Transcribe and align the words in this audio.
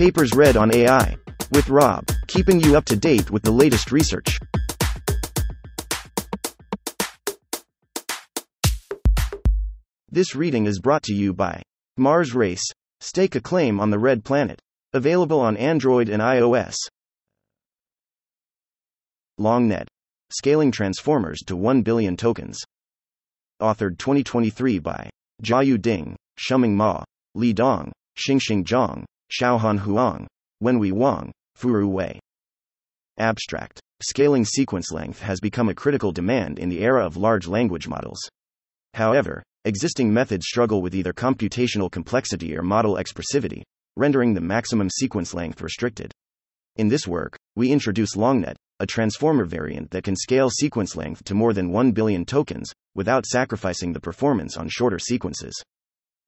Papers 0.00 0.32
read 0.32 0.56
on 0.56 0.74
AI. 0.74 1.14
With 1.52 1.68
Rob, 1.68 2.06
keeping 2.26 2.58
you 2.58 2.74
up 2.74 2.86
to 2.86 2.96
date 2.96 3.30
with 3.30 3.42
the 3.42 3.50
latest 3.50 3.92
research. 3.92 4.38
This 10.08 10.34
reading 10.34 10.64
is 10.64 10.80
brought 10.80 11.02
to 11.02 11.12
you 11.12 11.34
by 11.34 11.60
Mars 11.98 12.34
Race. 12.34 12.64
Stake 13.00 13.34
a 13.34 13.42
claim 13.42 13.78
on 13.78 13.90
the 13.90 13.98
Red 13.98 14.24
Planet. 14.24 14.58
Available 14.94 15.38
on 15.38 15.58
Android 15.58 16.08
and 16.08 16.22
iOS. 16.22 16.76
LongNet. 19.38 19.86
Scaling 20.32 20.72
Transformers 20.72 21.40
to 21.40 21.56
1 21.56 21.82
billion 21.82 22.16
tokens. 22.16 22.58
Authored 23.60 23.98
2023 23.98 24.78
by 24.78 25.10
Jiayu 25.44 25.78
Ding, 25.78 26.16
Shuming 26.38 26.72
Ma, 26.72 27.04
Li 27.34 27.52
Dong, 27.52 27.92
Xingxing 28.16 28.64
Zhang, 28.64 29.04
Shaohan 29.30 29.78
Huang, 29.78 30.26
Wenhui 30.62 30.90
Wang, 30.90 31.30
Furu 31.56 31.88
Wei. 31.88 32.18
Abstract. 33.16 33.80
Scaling 34.02 34.44
sequence 34.44 34.90
length 34.90 35.20
has 35.20 35.40
become 35.40 35.68
a 35.68 35.74
critical 35.74 36.10
demand 36.10 36.58
in 36.58 36.68
the 36.68 36.80
era 36.80 37.06
of 37.06 37.16
large 37.16 37.46
language 37.46 37.86
models. 37.86 38.18
However, 38.94 39.42
existing 39.64 40.12
methods 40.12 40.46
struggle 40.46 40.82
with 40.82 40.96
either 40.96 41.12
computational 41.12 41.90
complexity 41.90 42.56
or 42.56 42.62
model 42.62 42.96
expressivity, 42.96 43.62
rendering 43.96 44.34
the 44.34 44.40
maximum 44.40 44.90
sequence 44.90 45.32
length 45.32 45.60
restricted. 45.60 46.10
In 46.76 46.88
this 46.88 47.06
work, 47.06 47.36
we 47.54 47.70
introduce 47.70 48.16
LongNet, 48.16 48.56
a 48.80 48.86
transformer 48.86 49.44
variant 49.44 49.90
that 49.92 50.02
can 50.02 50.16
scale 50.16 50.50
sequence 50.50 50.96
length 50.96 51.22
to 51.24 51.34
more 51.34 51.52
than 51.52 51.70
1 51.70 51.92
billion 51.92 52.24
tokens, 52.24 52.72
without 52.96 53.26
sacrificing 53.26 53.92
the 53.92 54.00
performance 54.00 54.56
on 54.56 54.68
shorter 54.68 54.98
sequences. 54.98 55.54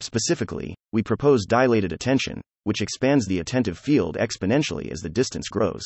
Specifically, 0.03 0.75
we 0.93 1.01
propose 1.01 1.47
dilated 1.47 1.93
attention, 1.93 2.41
which 2.65 2.83
expands 2.83 3.25
the 3.25 3.39
attentive 3.39 3.79
field 3.79 4.17
exponentially 4.17 4.91
as 4.91 4.99
the 4.99 5.09
distance 5.09 5.49
grows. 5.49 5.85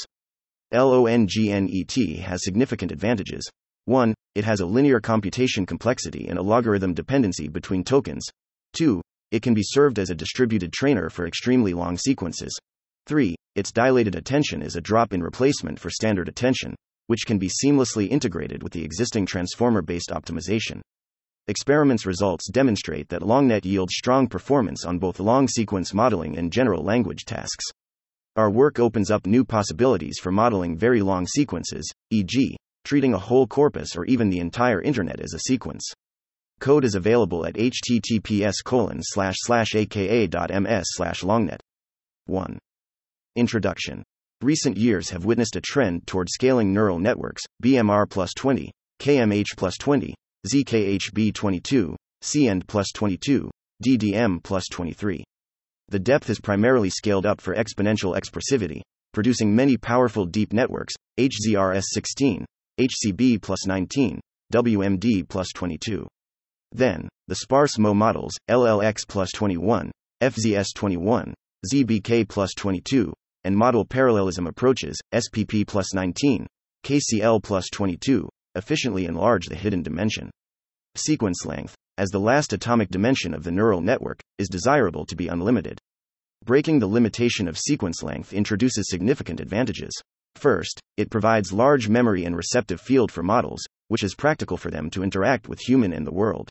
LONGNET 0.73 2.21
has 2.21 2.43
significant 2.43 2.93
advantages. 2.93 3.47
1. 3.85 4.15
It 4.35 4.45
has 4.45 4.61
a 4.61 4.67
linear 4.67 5.01
computation 5.01 5.67
complexity 5.67 6.29
and 6.29 6.39
a 6.39 6.43
logarithm 6.43 6.95
dependency 6.95 7.47
between 7.47 7.85
tokens. 7.85 8.27
2. 8.73 9.03
It 9.33 9.43
can 9.43 9.53
be 9.53 9.63
served 9.63 9.99
as 9.99 10.09
a 10.09 10.15
distributed 10.15 10.73
trainer 10.73 11.11
for 11.11 11.27
extremely 11.27 11.75
long 11.75 11.99
sequences. 11.99 12.59
3. 13.07 13.37
Its 13.55 13.71
dilated 13.71 14.15
attention 14.15 14.63
is 14.63 14.77
a 14.77 14.81
drop 14.81 15.13
in 15.13 15.23
replacement 15.23 15.79
for 15.79 15.91
standard 15.91 16.27
attention, 16.27 16.75
which 17.07 17.27
can 17.27 17.39
be 17.39 17.51
seamlessly 17.51 18.09
integrated 18.09 18.63
with 18.63 18.73
the 18.73 18.83
existing 18.83 19.27
transformer 19.27 19.83
based 19.83 20.09
optimization. 20.09 20.81
Experiments 21.49 22.07
results 22.07 22.51
demonstrate 22.51 23.09
that 23.09 23.23
LongNet 23.23 23.65
yields 23.65 23.95
strong 23.95 24.27
performance 24.27 24.85
on 24.85 24.99
both 24.99 25.21
long 25.21 25.47
sequence 25.47 25.95
modeling 25.95 26.37
and 26.37 26.51
general 26.51 26.83
language 26.83 27.25
tasks. 27.25 27.65
Our 28.35 28.51
work 28.51 28.81
opens 28.81 29.13
up 29.13 29.27
new 29.27 29.45
possibilities 29.45 30.19
for 30.21 30.33
modeling 30.33 30.77
very 30.77 31.03
long 31.03 31.25
sequences, 31.25 31.89
e.g., 32.11 32.57
treating 32.85 33.15
a 33.15 33.19
whole 33.19 33.47
corpus 33.47 33.97
or 33.97 34.05
even 34.07 34.29
the 34.29 34.41
entire 34.41 34.83
internet 34.83 35.21
as 35.21 35.35
a 35.35 35.39
sequence. 35.39 35.89
Code 36.59 36.85
is 36.85 36.97
available 36.97 37.47
at 37.47 37.55
https 37.55 38.57
colon 38.65 38.99
slash 39.03 39.37
slash 39.39 39.77
aka.ms 39.77 40.85
slash 40.95 41.23
longnet. 41.23 41.61
1. 42.25 42.59
Introduction. 43.37 44.03
Recent 44.43 44.77
years 44.77 45.11
have 45.11 45.25
witnessed 45.25 45.55
a 45.55 45.61
trend 45.61 46.09
toward 46.09 46.29
scaling 46.29 46.73
neural 46.73 46.99
networks, 46.99 47.43
BMR 47.63 48.11
plus 48.11 48.35
20, 48.35 48.73
KMH 49.01 49.57
plus 49.57 49.77
20, 49.77 50.13
ZKHB 50.47 51.35
22, 51.35 51.97
CND 52.23 52.67
plus 52.67 52.93
22, 52.93 53.51
DDM 53.85 54.43
plus 54.43 54.65
23 54.71 55.25
the 55.89 55.99
depth 56.01 56.29
is 56.31 56.41
primarily 56.41 56.91
scaled 56.91 57.27
up 57.27 57.41
for 57.41 57.55
exponential 57.55 58.19
expressivity, 58.19 58.81
producing 59.13 59.55
many 59.55 59.77
powerful 59.77 60.27
deep 60.27 60.53
networks, 60.53 60.95
HZRS 61.19 61.85
16, 61.93 62.45
HCB 62.81 63.41
plus 63.41 63.67
19, 63.67 64.21
WMD 64.53 65.29
plus 65.29 65.49
22. 65.55 66.09
Then, 66.73 67.09
the 67.29 67.37
sparse 67.37 67.79
MO 67.79 67.95
models, 67.95 68.35
LLX 68.51 69.07
plus 69.07 69.31
21, 69.33 69.93
FZS 70.21 70.75
21, 70.75 71.33
ZBK 71.73 72.29
plus 72.29 72.53
22, 72.55 73.13
and 73.45 73.57
model 73.57 73.85
parallelism 73.85 74.49
approaches, 74.49 75.01
SPP 75.15 75.65
plus 75.69 75.95
19, 75.95 76.49
KCL 76.85 77.43
plus 77.45 77.69
22, 77.71 78.29
efficiently 78.57 79.05
enlarge 79.05 79.47
the 79.47 79.55
hidden 79.55 79.83
dimension. 79.83 80.31
Sequence 80.97 81.45
length, 81.47 81.77
as 81.99 82.11
the 82.11 82.19
last 82.19 82.53
atomic 82.53 82.89
dimension 82.89 83.33
of 83.35 83.45
the 83.45 83.53
neural 83.53 83.81
network, 83.81 84.21
is 84.39 84.49
desirable 84.49 85.07
to 85.07 85.15
be 85.15 85.29
unlimited. 85.29 85.79
Breaking 86.45 86.79
the 86.79 86.87
limitation 86.87 87.49
of 87.49 87.59
sequence 87.59 88.03
length 88.03 88.33
introduces 88.33 88.89
significant 88.89 89.41
advantages. 89.41 89.93
First, 90.37 90.81
it 90.97 91.11
provides 91.11 91.53
large 91.53 91.89
memory 91.89 92.25
and 92.25 92.37
receptive 92.37 92.81
field 92.81 93.11
for 93.11 93.23
models, 93.23 93.65
which 93.89 94.03
is 94.03 94.15
practical 94.15 94.57
for 94.57 94.71
them 94.71 94.91
to 94.91 95.03
interact 95.03 95.49
with 95.49 95.61
human 95.61 95.93
and 95.93 96.07
the 96.07 96.13
world. 96.13 96.49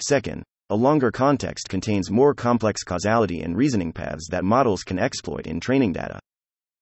Second, 0.00 0.42
a 0.70 0.76
longer 0.76 1.10
context 1.10 1.68
contains 1.68 2.10
more 2.10 2.34
complex 2.34 2.82
causality 2.82 3.42
and 3.42 3.56
reasoning 3.56 3.92
paths 3.92 4.28
that 4.30 4.44
models 4.44 4.82
can 4.82 4.98
exploit 4.98 5.46
in 5.46 5.60
training 5.60 5.92
data. 5.92 6.18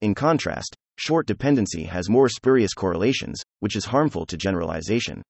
In 0.00 0.15
contrast, 0.15 0.75
short 1.00 1.27
dependency 1.27 1.84
has 1.84 2.11
more 2.11 2.28
spurious 2.28 2.75
correlations, 2.75 3.41
which 3.61 3.75
is 3.75 3.87
harmful 3.87 4.27
to 4.27 4.37
generalization. 4.37 5.22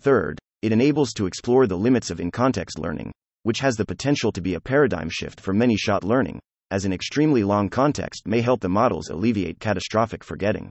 Third, 0.00 0.38
it 0.62 0.72
enables 0.72 1.12
to 1.12 1.26
explore 1.26 1.66
the 1.66 1.76
limits 1.76 2.08
of 2.08 2.18
in 2.18 2.30
context 2.30 2.78
learning, 2.78 3.12
which 3.42 3.60
has 3.60 3.76
the 3.76 3.84
potential 3.84 4.32
to 4.32 4.40
be 4.40 4.54
a 4.54 4.60
paradigm 4.60 5.10
shift 5.10 5.38
for 5.38 5.52
many 5.52 5.76
shot 5.76 6.02
learning, 6.02 6.40
as 6.70 6.86
an 6.86 6.94
extremely 6.94 7.44
long 7.44 7.68
context 7.68 8.26
may 8.26 8.40
help 8.40 8.62
the 8.62 8.70
models 8.70 9.10
alleviate 9.10 9.60
catastrophic 9.60 10.24
forgetting. 10.24 10.70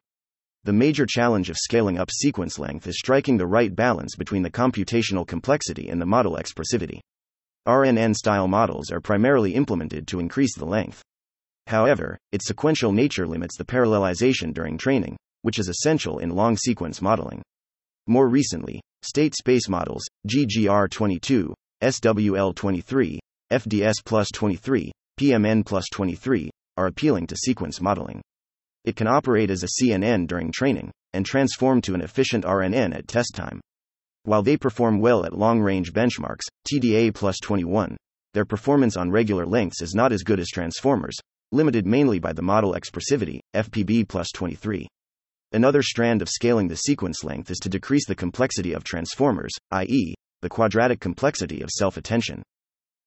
The 0.63 0.73
major 0.73 1.05
challenge 1.07 1.51
of 1.51 1.57
scaling 1.57 1.99
up 1.99 2.09
sequence 2.09 2.57
length 2.57 2.87
is 2.87 2.97
striking 2.97 3.37
the 3.37 3.45
right 3.45 3.75
balance 3.75 4.15
between 4.15 4.41
the 4.41 4.49
computational 4.49 5.27
complexity 5.27 5.89
and 5.89 6.01
the 6.01 6.07
model 6.07 6.35
expressivity. 6.37 6.99
RNN 7.67 8.15
style 8.15 8.47
models 8.47 8.89
are 8.89 9.01
primarily 9.01 9.53
implemented 9.53 10.07
to 10.07 10.19
increase 10.19 10.55
the 10.55 10.65
length. 10.65 11.03
However, 11.67 12.17
its 12.31 12.47
sequential 12.47 12.91
nature 12.91 13.27
limits 13.27 13.57
the 13.57 13.65
parallelization 13.65 14.53
during 14.53 14.77
training, 14.77 15.17
which 15.41 15.59
is 15.59 15.69
essential 15.69 16.19
in 16.19 16.29
long 16.29 16.57
sequence 16.57 17.01
modeling. 17.01 17.41
More 18.07 18.27
recently, 18.27 18.81
state 19.03 19.35
space 19.35 19.69
models, 19.69 20.03
GGR22, 20.27 21.53
SWL23, 21.83 23.19
FDS 23.51 23.95
plus 24.05 24.29
23, 24.31 24.91
PMN 25.19 25.65
plus 25.65 25.85
23, 25.91 26.49
are 26.77 26.87
appealing 26.87 27.27
to 27.27 27.35
sequence 27.35 27.81
modeling. 27.81 28.21
It 28.85 28.95
can 28.95 29.07
operate 29.07 29.49
as 29.49 29.63
a 29.63 29.81
CNN 29.81 30.27
during 30.27 30.51
training, 30.51 30.91
and 31.13 31.25
transform 31.25 31.81
to 31.81 31.93
an 31.93 32.01
efficient 32.01 32.45
RNN 32.45 32.95
at 32.95 33.07
test 33.07 33.35
time. 33.35 33.61
While 34.23 34.43
they 34.43 34.57
perform 34.57 34.99
well 34.99 35.25
at 35.25 35.37
long 35.37 35.59
range 35.59 35.93
benchmarks, 35.93 36.45
TDA 36.71 37.13
plus 37.13 37.39
21, 37.39 37.97
their 38.33 38.45
performance 38.45 38.95
on 38.95 39.11
regular 39.11 39.45
lengths 39.45 39.81
is 39.81 39.93
not 39.93 40.11
as 40.11 40.23
good 40.23 40.39
as 40.39 40.47
transformers, 40.47 41.17
limited 41.51 41.85
mainly 41.85 42.19
by 42.19 42.33
the 42.33 42.41
model 42.41 42.73
expressivity, 42.73 43.39
FPB 43.55 44.07
plus 44.07 44.27
23. 44.33 44.87
Another 45.53 45.81
strand 45.81 46.21
of 46.21 46.29
scaling 46.29 46.67
the 46.67 46.77
sequence 46.77 47.23
length 47.23 47.51
is 47.51 47.59
to 47.59 47.69
decrease 47.69 48.05
the 48.05 48.15
complexity 48.15 48.73
of 48.73 48.83
transformers, 48.83 49.51
i.e., 49.71 50.13
the 50.41 50.49
quadratic 50.49 50.99
complexity 50.99 51.61
of 51.61 51.69
self 51.69 51.97
attention. 51.97 52.41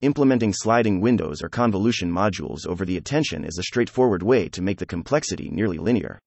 Implementing 0.02 0.52
sliding 0.52 1.00
windows 1.00 1.42
or 1.42 1.48
convolution 1.48 2.10
modules 2.12 2.66
over 2.66 2.84
the 2.84 2.98
attention 2.98 3.44
is 3.44 3.56
a 3.58 3.62
straightforward 3.62 4.22
way 4.22 4.48
to 4.50 4.60
make 4.60 4.78
the 4.78 4.84
complexity 4.84 5.48
nearly 5.50 5.78
linear. 5.78 6.18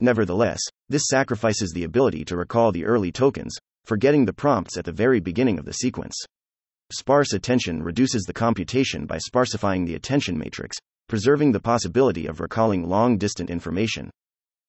Nevertheless, 0.00 0.60
this 0.88 1.08
sacrifices 1.08 1.72
the 1.72 1.84
ability 1.84 2.24
to 2.24 2.36
recall 2.36 2.72
the 2.72 2.86
early 2.86 3.12
tokens, 3.12 3.54
forgetting 3.84 4.24
the 4.24 4.32
prompts 4.32 4.78
at 4.78 4.86
the 4.86 4.92
very 4.92 5.20
beginning 5.20 5.58
of 5.58 5.66
the 5.66 5.74
sequence. 5.74 6.16
Sparse 6.90 7.34
attention 7.34 7.82
reduces 7.82 8.22
the 8.22 8.32
computation 8.32 9.04
by 9.04 9.18
sparsifying 9.18 9.86
the 9.86 9.94
attention 9.94 10.38
matrix, 10.38 10.76
preserving 11.10 11.50
the 11.50 11.58
possibility 11.58 12.28
of 12.28 12.38
recalling 12.38 12.88
long 12.88 13.18
distant 13.18 13.50
information. 13.50 14.08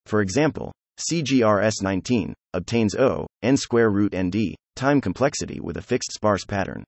For 0.07 0.21
example, 0.21 0.73
CGRS19 0.97 2.33
obtains 2.55 2.95
O, 2.95 3.27
n 3.43 3.55
square 3.55 3.91
root 3.91 4.15
nd, 4.15 4.55
time 4.75 5.01
complexity 5.01 5.59
with 5.59 5.77
a 5.77 5.83
fixed 5.83 6.11
sparse 6.13 6.43
pattern. 6.43 6.83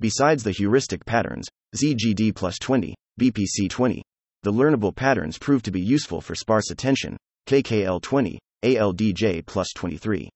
Besides 0.00 0.42
the 0.42 0.50
heuristic 0.50 1.06
patterns, 1.06 1.46
ZGD 1.76 2.34
plus 2.34 2.58
20, 2.58 2.96
BPC 3.20 3.70
20, 3.70 4.02
the 4.42 4.52
learnable 4.52 4.92
patterns 4.92 5.38
prove 5.38 5.62
to 5.62 5.70
be 5.70 5.80
useful 5.80 6.20
for 6.20 6.34
sparse 6.34 6.72
attention, 6.72 7.16
KKL 7.46 8.02
20, 8.02 8.40
ALDJ 8.64 9.46
plus 9.46 9.68
23. 9.76 10.28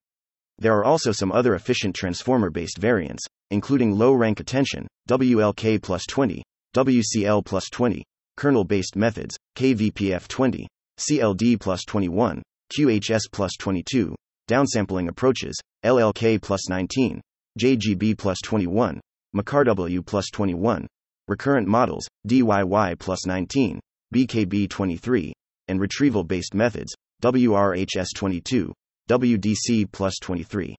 There 0.59 0.77
are 0.77 0.85
also 0.85 1.11
some 1.11 1.33
other 1.33 1.55
efficient 1.55 1.93
transformer 1.93 2.49
based 2.49 2.77
variants, 2.77 3.25
including 3.51 3.97
low 3.97 4.13
rank 4.13 4.39
attention, 4.39 4.87
WLK 5.09 5.83
plus 5.83 6.05
20, 6.05 6.41
WCL 6.73 7.43
plus 7.43 7.69
20, 7.69 8.01
kernel 8.37 8.63
based 8.63 8.95
methods, 8.95 9.35
KVPF 9.57 10.27
20, 10.27 10.67
CLD 10.97 11.59
plus 11.59 11.83
21, 11.85 12.41
QHS 12.77 13.21
plus 13.31 13.51
22, 13.59 14.15
downsampling 14.49 15.09
approaches, 15.09 15.59
LLK 15.83 16.41
plus 16.41 16.69
19, 16.69 17.21
JGB 17.59 18.17
plus 18.17 18.37
21, 18.43 18.99
McCarW 19.35 20.05
plus 20.05 20.29
21, 20.31 20.87
recurrent 21.27 21.67
models, 21.67 22.07
DYY 22.27 22.97
plus 22.99 23.25
19, 23.25 23.79
BKB23, 24.13 25.31
and 25.67 25.79
retrieval 25.79 26.23
based 26.23 26.53
methods, 26.53 26.93
WRHS22, 27.23 28.71
WDC 29.09 29.91
plus 29.91 30.15
23. 30.21 30.75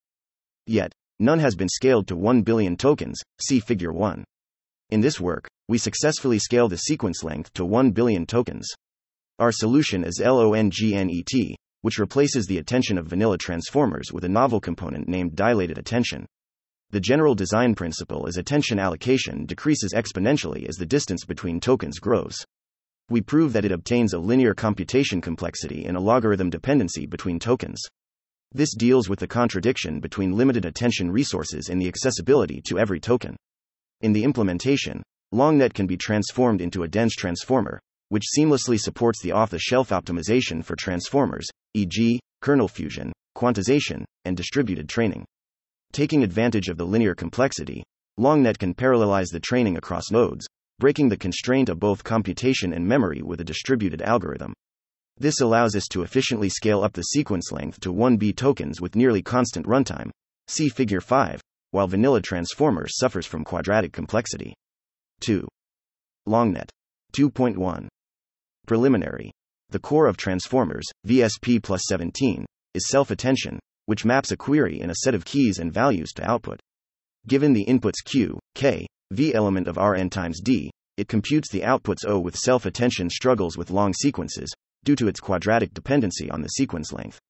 Yet, 0.66 0.92
none 1.18 1.38
has 1.38 1.54
been 1.54 1.68
scaled 1.68 2.08
to 2.08 2.16
1 2.16 2.42
billion 2.42 2.76
tokens, 2.76 3.20
see 3.40 3.60
Figure 3.60 3.92
1. 3.92 4.24
In 4.90 5.00
this 5.00 5.20
work, 5.20 5.48
we 5.66 5.78
successfully 5.78 6.38
scale 6.38 6.68
the 6.68 6.76
sequence 6.76 7.24
length 7.24 7.52
to 7.54 7.64
1 7.64 7.90
billion 7.90 8.24
tokens. 8.24 8.68
Our 9.40 9.50
solution 9.50 10.04
is 10.04 10.20
LONGNET, 10.20 11.56
which 11.82 11.98
replaces 11.98 12.46
the 12.46 12.58
attention 12.58 12.96
of 12.96 13.08
vanilla 13.08 13.36
transformers 13.36 14.12
with 14.12 14.22
a 14.22 14.28
novel 14.28 14.60
component 14.60 15.08
named 15.08 15.34
dilated 15.34 15.76
attention. 15.76 16.24
The 16.90 17.00
general 17.00 17.34
design 17.34 17.74
principle 17.74 18.26
is 18.26 18.36
attention 18.36 18.78
allocation 18.78 19.44
decreases 19.44 19.92
exponentially 19.92 20.68
as 20.68 20.76
the 20.76 20.86
distance 20.86 21.24
between 21.24 21.58
tokens 21.58 21.98
grows. 21.98 22.36
We 23.10 23.20
prove 23.20 23.52
that 23.54 23.64
it 23.64 23.72
obtains 23.72 24.12
a 24.12 24.20
linear 24.20 24.54
computation 24.54 25.20
complexity 25.20 25.86
and 25.86 25.96
a 25.96 26.00
logarithm 26.00 26.48
dependency 26.48 27.06
between 27.06 27.40
tokens. 27.40 27.82
This 28.52 28.72
deals 28.72 29.08
with 29.08 29.18
the 29.18 29.26
contradiction 29.26 29.98
between 29.98 30.36
limited 30.36 30.64
attention 30.64 31.10
resources 31.10 31.70
and 31.70 31.82
the 31.82 31.88
accessibility 31.88 32.62
to 32.66 32.78
every 32.78 33.00
token. 33.00 33.36
In 34.02 34.12
the 34.12 34.24
implementation, 34.24 35.02
LongNet 35.32 35.72
can 35.72 35.86
be 35.86 35.96
transformed 35.96 36.60
into 36.60 36.82
a 36.82 36.88
dense 36.88 37.14
transformer, 37.14 37.80
which 38.10 38.26
seamlessly 38.36 38.78
supports 38.78 39.22
the 39.22 39.32
off 39.32 39.50
the 39.50 39.58
shelf 39.58 39.88
optimization 39.88 40.64
for 40.64 40.76
transformers, 40.76 41.48
e.g., 41.74 42.20
kernel 42.42 42.68
fusion, 42.68 43.12
quantization, 43.36 44.04
and 44.24 44.36
distributed 44.36 44.88
training. 44.88 45.24
Taking 45.92 46.22
advantage 46.22 46.68
of 46.68 46.76
the 46.76 46.86
linear 46.86 47.14
complexity, 47.14 47.82
LongNet 48.18 48.58
can 48.58 48.74
parallelize 48.74 49.30
the 49.32 49.40
training 49.40 49.76
across 49.76 50.10
nodes, 50.10 50.46
breaking 50.78 51.08
the 51.08 51.16
constraint 51.16 51.68
of 51.68 51.80
both 51.80 52.04
computation 52.04 52.72
and 52.72 52.86
memory 52.86 53.22
with 53.22 53.40
a 53.40 53.44
distributed 53.44 54.02
algorithm. 54.02 54.52
This 55.16 55.40
allows 55.40 55.74
us 55.74 55.88
to 55.88 56.02
efficiently 56.02 56.50
scale 56.50 56.82
up 56.82 56.92
the 56.92 57.02
sequence 57.02 57.50
length 57.50 57.80
to 57.80 57.92
1B 57.92 58.36
tokens 58.36 58.80
with 58.80 58.94
nearly 58.94 59.22
constant 59.22 59.66
runtime. 59.66 60.10
See 60.48 60.68
Figure 60.68 61.00
5, 61.00 61.40
while 61.76 61.86
vanilla 61.86 62.22
transformer 62.22 62.86
suffers 62.88 63.26
from 63.26 63.44
quadratic 63.44 63.92
complexity. 63.92 64.54
2. 65.20 65.46
LongNet 66.26 66.70
2.1 67.12 67.86
Preliminary. 68.66 69.30
The 69.68 69.78
core 69.78 70.06
of 70.06 70.16
transformers, 70.16 70.86
VSP 71.06 71.62
plus 71.62 71.82
17, 71.86 72.46
is 72.72 72.88
self 72.88 73.10
attention, 73.10 73.60
which 73.84 74.06
maps 74.06 74.30
a 74.30 74.38
query 74.38 74.80
in 74.80 74.88
a 74.88 75.02
set 75.04 75.14
of 75.14 75.26
keys 75.26 75.58
and 75.58 75.70
values 75.70 76.12
to 76.12 76.26
output. 76.26 76.58
Given 77.28 77.52
the 77.52 77.66
inputs 77.66 78.02
q, 78.06 78.38
k, 78.54 78.86
v 79.10 79.34
element 79.34 79.68
of 79.68 79.76
Rn 79.76 80.08
times 80.08 80.40
d, 80.40 80.70
it 80.96 81.08
computes 81.08 81.50
the 81.50 81.60
outputs 81.60 82.06
O 82.08 82.18
with 82.18 82.38
self 82.38 82.64
attention 82.64 83.10
struggles 83.10 83.58
with 83.58 83.70
long 83.70 83.92
sequences, 83.92 84.50
due 84.84 84.96
to 84.96 85.08
its 85.08 85.20
quadratic 85.20 85.74
dependency 85.74 86.30
on 86.30 86.40
the 86.40 86.48
sequence 86.48 86.90
length. 86.94 87.20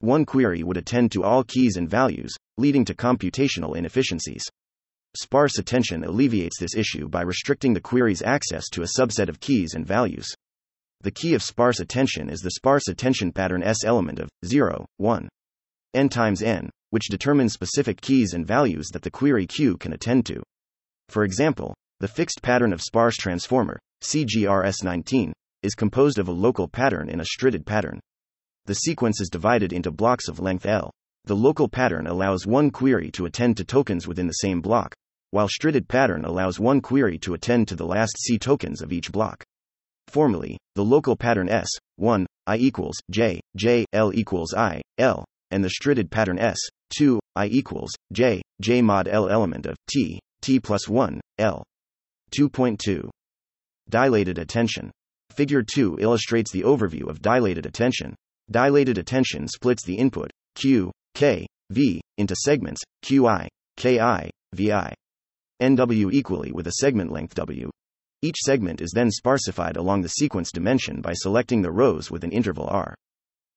One 0.00 0.24
query 0.24 0.64
would 0.64 0.78
attend 0.78 1.12
to 1.12 1.22
all 1.22 1.44
keys 1.44 1.76
and 1.76 1.88
values, 1.88 2.34
leading 2.58 2.84
to 2.84 2.94
computational 2.94 3.76
inefficiencies. 3.76 4.44
Sparse 5.16 5.58
attention 5.58 6.04
alleviates 6.04 6.58
this 6.58 6.74
issue 6.74 7.08
by 7.08 7.22
restricting 7.22 7.72
the 7.72 7.80
query's 7.80 8.22
access 8.22 8.68
to 8.70 8.82
a 8.82 8.98
subset 8.98 9.28
of 9.28 9.40
keys 9.40 9.74
and 9.74 9.86
values. 9.86 10.26
The 11.02 11.10
key 11.10 11.34
of 11.34 11.42
sparse 11.42 11.80
attention 11.80 12.30
is 12.30 12.40
the 12.40 12.52
sparse 12.52 12.88
attention 12.88 13.30
pattern 13.30 13.62
S 13.62 13.84
element 13.84 14.18
of 14.18 14.28
0, 14.44 14.86
1, 14.96 15.28
n 15.94 16.08
times 16.08 16.42
n, 16.42 16.70
which 16.90 17.08
determines 17.10 17.52
specific 17.52 18.00
keys 18.00 18.34
and 18.34 18.46
values 18.46 18.88
that 18.92 19.02
the 19.02 19.10
query 19.10 19.46
Q 19.46 19.76
can 19.76 19.92
attend 19.92 20.26
to. 20.26 20.42
For 21.08 21.24
example, 21.24 21.74
the 22.00 22.08
fixed 22.08 22.42
pattern 22.42 22.72
of 22.72 22.82
sparse 22.82 23.16
transformer, 23.16 23.78
CGRS19, 24.02 25.32
is 25.62 25.74
composed 25.74 26.18
of 26.18 26.28
a 26.28 26.32
local 26.32 26.68
pattern 26.68 27.08
and 27.08 27.20
a 27.20 27.24
strided 27.24 27.64
pattern. 27.64 28.00
The 28.66 28.74
sequence 28.74 29.20
is 29.20 29.28
divided 29.28 29.72
into 29.72 29.90
blocks 29.90 30.26
of 30.28 30.40
length 30.40 30.66
L. 30.66 30.90
The 31.26 31.36
local 31.36 31.68
pattern 31.68 32.06
allows 32.06 32.46
one 32.46 32.70
query 32.70 33.10
to 33.12 33.24
attend 33.24 33.56
to 33.56 33.64
tokens 33.64 34.06
within 34.06 34.26
the 34.26 34.34
same 34.34 34.60
block, 34.60 34.94
while 35.30 35.48
strided 35.48 35.88
pattern 35.88 36.24
allows 36.26 36.60
one 36.60 36.82
query 36.82 37.18
to 37.20 37.32
attend 37.32 37.66
to 37.68 37.76
the 37.76 37.86
last 37.86 38.18
C 38.18 38.38
tokens 38.38 38.82
of 38.82 38.92
each 38.92 39.10
block. 39.10 39.42
Formally, 40.08 40.58
the 40.74 40.84
local 40.84 41.16
pattern 41.16 41.48
S, 41.48 41.68
1, 41.96 42.26
I 42.46 42.56
equals 42.58 42.96
J, 43.10 43.40
J, 43.56 43.86
L 43.94 44.12
equals 44.14 44.52
I, 44.52 44.82
L, 44.98 45.24
and 45.50 45.64
the 45.64 45.70
strided 45.70 46.10
pattern 46.10 46.38
S, 46.38 46.58
2, 46.98 47.18
I 47.36 47.46
equals 47.46 47.92
J, 48.12 48.42
J 48.60 48.82
mod 48.82 49.08
L 49.08 49.30
element 49.30 49.64
of 49.64 49.76
T, 49.90 50.20
T 50.42 50.60
plus 50.60 50.88
1, 50.88 51.22
L. 51.38 51.64
2.2. 52.38 53.08
Dilated 53.88 54.38
attention. 54.38 54.90
Figure 55.30 55.62
2 55.62 55.98
illustrates 56.00 56.52
the 56.52 56.64
overview 56.64 57.08
of 57.08 57.22
dilated 57.22 57.64
attention. 57.64 58.14
Dilated 58.50 58.98
attention 58.98 59.48
splits 59.48 59.84
the 59.84 59.96
input, 59.96 60.30
Q, 60.54 60.92
K, 61.14 61.46
V, 61.70 62.00
into 62.18 62.34
segments, 62.34 62.82
QI, 63.04 63.46
KI, 63.76 64.30
VI, 64.52 64.94
NW 65.62 66.12
equally 66.12 66.52
with 66.52 66.66
a 66.66 66.72
segment 66.80 67.12
length 67.12 67.34
W. 67.36 67.70
Each 68.22 68.36
segment 68.44 68.80
is 68.80 68.90
then 68.94 69.10
sparsified 69.10 69.76
along 69.76 70.02
the 70.02 70.08
sequence 70.08 70.50
dimension 70.50 71.00
by 71.00 71.12
selecting 71.12 71.62
the 71.62 71.70
rows 71.70 72.10
with 72.10 72.24
an 72.24 72.32
interval 72.32 72.66
r. 72.66 72.94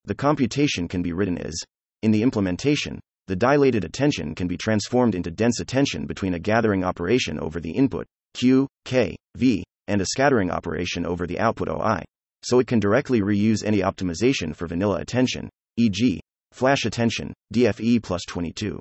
The 0.04 0.14
computation 0.14 0.88
can 0.88 1.02
be 1.02 1.12
written 1.12 1.38
as 1.38 1.54
in 2.02 2.12
the 2.12 2.22
implementation, 2.22 3.00
the 3.26 3.36
dilated 3.36 3.84
attention 3.84 4.34
can 4.34 4.46
be 4.46 4.56
transformed 4.56 5.14
into 5.14 5.30
dense 5.30 5.58
attention 5.60 6.06
between 6.06 6.34
a 6.34 6.38
gathering 6.38 6.84
operation 6.84 7.40
over 7.40 7.60
the 7.60 7.72
input, 7.72 8.06
Q, 8.34 8.68
K, 8.84 9.16
V, 9.36 9.64
and 9.88 10.00
a 10.00 10.06
scattering 10.06 10.50
operation 10.50 11.04
over 11.04 11.26
the 11.26 11.40
output 11.40 11.68
OI, 11.68 12.02
so 12.42 12.60
it 12.60 12.66
can 12.66 12.78
directly 12.78 13.20
reuse 13.20 13.64
any 13.64 13.80
optimization 13.80 14.54
for 14.54 14.66
vanilla 14.66 15.00
attention, 15.00 15.50
e.g., 15.76 16.20
flash 16.52 16.84
attention, 16.84 17.32
DFE 17.54 18.02
plus 18.02 18.22
22 18.26 18.80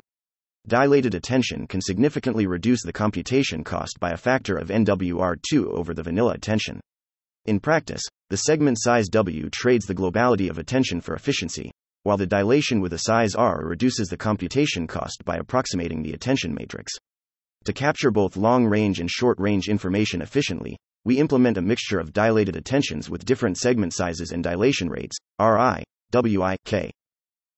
dilated 0.67 1.15
attention 1.15 1.65
can 1.65 1.79
significantly 1.79 2.45
reduce 2.45 2.83
the 2.83 2.91
computation 2.91 3.63
cost 3.63 3.97
by 4.01 4.11
a 4.11 4.17
factor 4.17 4.57
of 4.57 4.67
NWR2 4.67 5.65
over 5.67 5.93
the 5.93 6.03
vanilla 6.03 6.33
attention. 6.33 6.81
In 7.45 7.61
practice, 7.61 8.01
the 8.29 8.37
segment 8.37 8.77
size 8.81 9.07
W 9.07 9.49
trades 9.49 9.85
the 9.85 9.95
globality 9.95 10.49
of 10.49 10.57
attention 10.57 10.99
for 10.99 11.15
efficiency, 11.15 11.71
while 12.03 12.17
the 12.17 12.27
dilation 12.27 12.81
with 12.81 12.91
a 12.91 12.99
size 12.99 13.33
R 13.33 13.61
reduces 13.63 14.09
the 14.09 14.17
computation 14.17 14.87
cost 14.87 15.23
by 15.23 15.37
approximating 15.37 16.03
the 16.03 16.11
attention 16.11 16.53
matrix. 16.53 16.91
To 17.63 17.71
capture 17.71 18.11
both 18.11 18.35
long 18.35 18.65
range 18.65 18.99
and 18.99 19.09
short 19.09 19.39
range 19.39 19.69
information 19.69 20.21
efficiently, 20.21 20.75
we 21.05 21.19
implement 21.19 21.57
a 21.57 21.61
mixture 21.61 21.99
of 21.99 22.11
dilated 22.11 22.57
attentions 22.57 23.09
with 23.09 23.23
different 23.23 23.57
segment 23.57 23.93
sizes 23.93 24.31
and 24.31 24.43
dilation 24.43 24.89
rates, 24.89 25.15
RI, 25.39 25.83
WI, 26.11 26.57
K 26.65 26.91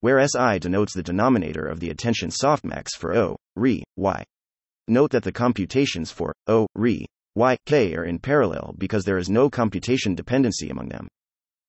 where 0.01 0.25
SI 0.27 0.59
denotes 0.59 0.93
the 0.93 1.03
denominator 1.03 1.65
of 1.65 1.79
the 1.79 1.89
attention 1.89 2.29
softmax 2.29 2.95
for 2.97 3.15
O, 3.15 3.35
RE, 3.55 3.83
Y. 3.95 4.23
Note 4.87 5.11
that 5.11 5.23
the 5.23 5.31
computations 5.31 6.09
for 6.09 6.33
O, 6.47 6.67
RE, 6.75 7.05
Y, 7.35 7.57
K 7.65 7.95
are 7.95 8.05
in 8.05 8.19
parallel 8.19 8.75
because 8.77 9.05
there 9.05 9.17
is 9.17 9.29
no 9.29 9.49
computation 9.49 10.15
dependency 10.15 10.69
among 10.69 10.89
them. 10.89 11.07